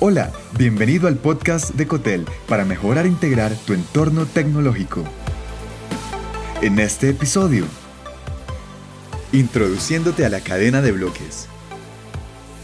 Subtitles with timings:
[0.00, 5.02] Hola, bienvenido al podcast de Cotel para mejorar e integrar tu entorno tecnológico.
[6.62, 7.64] En este episodio,
[9.32, 11.48] introduciéndote a la cadena de bloques.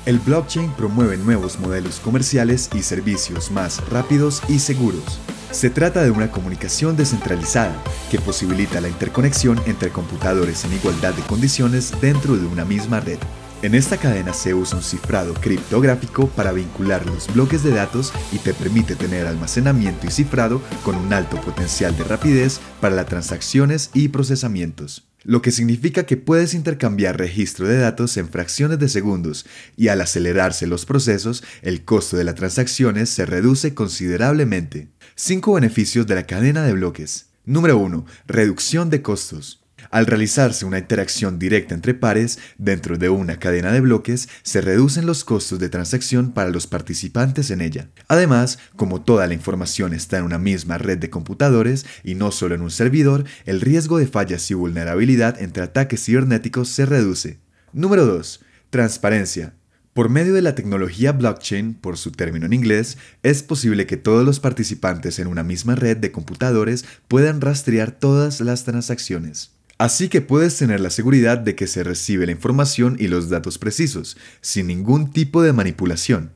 [0.06, 5.18] El blockchain promueve nuevos modelos comerciales y servicios más rápidos y seguros.
[5.50, 7.74] Se trata de una comunicación descentralizada
[8.12, 13.18] que posibilita la interconexión entre computadores en igualdad de condiciones dentro de una misma red.
[13.64, 18.36] En esta cadena se usa un cifrado criptográfico para vincular los bloques de datos y
[18.36, 23.88] te permite tener almacenamiento y cifrado con un alto potencial de rapidez para las transacciones
[23.94, 29.46] y procesamientos lo que significa que puedes intercambiar registro de datos en fracciones de segundos
[29.74, 34.88] y al acelerarse los procesos, el costo de las transacciones se reduce considerablemente.
[35.14, 37.30] 5 beneficios de la cadena de bloques.
[37.46, 38.04] Número 1.
[38.26, 39.63] Reducción de costos.
[39.94, 45.06] Al realizarse una interacción directa entre pares dentro de una cadena de bloques, se reducen
[45.06, 47.90] los costos de transacción para los participantes en ella.
[48.08, 52.56] Además, como toda la información está en una misma red de computadores y no solo
[52.56, 57.38] en un servidor, el riesgo de fallas y vulnerabilidad entre ataques cibernéticos se reduce.
[57.72, 58.40] Número 2.
[58.70, 59.54] Transparencia.
[59.92, 64.26] Por medio de la tecnología blockchain, por su término en inglés, es posible que todos
[64.26, 69.54] los participantes en una misma red de computadores puedan rastrear todas las transacciones.
[69.84, 73.58] Así que puedes tener la seguridad de que se recibe la información y los datos
[73.58, 76.32] precisos, sin ningún tipo de manipulación.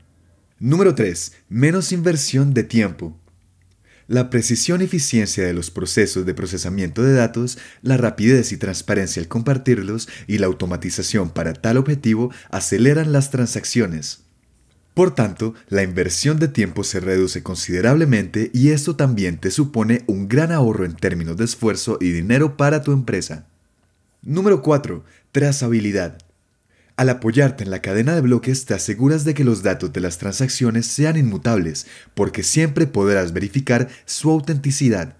[0.58, 1.32] Número 3.
[1.48, 3.18] Menos inversión de tiempo.
[4.06, 9.22] La precisión y eficiencia de los procesos de procesamiento de datos, la rapidez y transparencia
[9.22, 14.27] al compartirlos y la automatización para tal objetivo aceleran las transacciones.
[14.98, 20.26] Por tanto, la inversión de tiempo se reduce considerablemente y esto también te supone un
[20.26, 23.46] gran ahorro en términos de esfuerzo y dinero para tu empresa.
[24.22, 25.04] Número 4.
[25.30, 26.18] Trazabilidad.
[26.96, 30.18] Al apoyarte en la cadena de bloques te aseguras de que los datos de las
[30.18, 35.17] transacciones sean inmutables, porque siempre podrás verificar su autenticidad.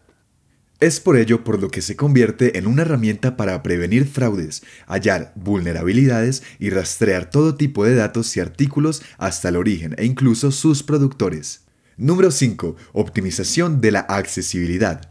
[0.80, 5.32] Es por ello por lo que se convierte en una herramienta para prevenir fraudes, hallar
[5.34, 10.84] vulnerabilidades y rastrear todo tipo de datos y artículos hasta el origen e incluso sus
[10.84, 11.62] productores.
[11.96, 12.76] Número 5.
[12.92, 15.08] Optimización de la accesibilidad.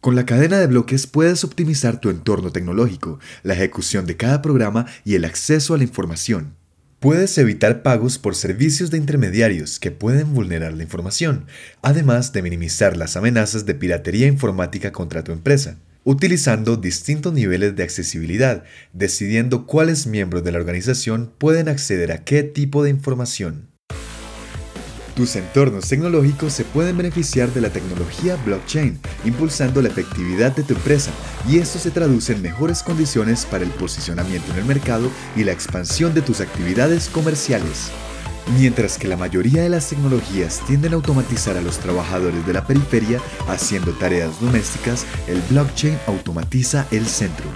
[0.00, 4.86] Con la cadena de bloques puedes optimizar tu entorno tecnológico, la ejecución de cada programa
[5.04, 6.54] y el acceso a la información.
[7.04, 11.44] Puedes evitar pagos por servicios de intermediarios que pueden vulnerar la información,
[11.82, 17.82] además de minimizar las amenazas de piratería informática contra tu empresa, utilizando distintos niveles de
[17.82, 18.64] accesibilidad,
[18.94, 23.73] decidiendo cuáles miembros de la organización pueden acceder a qué tipo de información.
[25.14, 30.74] Tus entornos tecnológicos se pueden beneficiar de la tecnología blockchain, impulsando la efectividad de tu
[30.74, 31.12] empresa,
[31.48, 35.52] y esto se traduce en mejores condiciones para el posicionamiento en el mercado y la
[35.52, 37.92] expansión de tus actividades comerciales.
[38.58, 42.66] Mientras que la mayoría de las tecnologías tienden a automatizar a los trabajadores de la
[42.66, 47.46] periferia haciendo tareas domésticas, el blockchain automatiza el centro.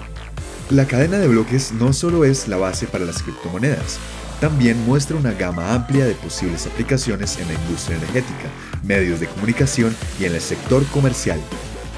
[0.69, 3.99] La cadena de bloques no solo es la base para las criptomonedas,
[4.39, 8.49] también muestra una gama amplia de posibles aplicaciones en la industria energética,
[8.83, 11.39] medios de comunicación y en el sector comercial,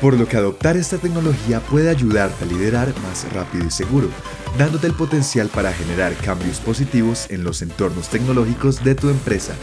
[0.01, 4.09] por lo que adoptar esta tecnología puede ayudarte a liderar más rápido y seguro,
[4.57, 9.53] dándote el potencial para generar cambios positivos en los entornos tecnológicos de tu empresa.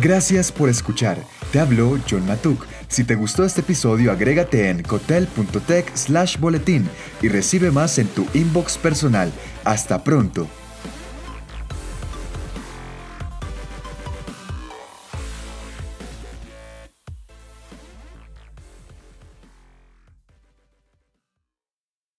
[0.00, 1.18] Gracias por escuchar.
[1.50, 2.64] Te habló John Matuk.
[2.88, 6.88] Si te gustó este episodio, agrégate en cotel.tech slash boletín
[7.20, 9.30] y recibe más en tu inbox personal.
[9.64, 10.48] Hasta pronto.